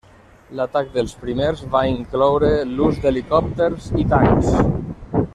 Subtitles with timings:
[0.59, 4.49] L'atac dels primers va incloure l'ús d'helicòpters i tancs.